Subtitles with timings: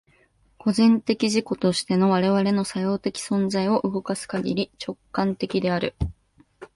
[0.57, 5.93] 個人的自己としての我々の作用的存在を動かすかぎり、直観的である。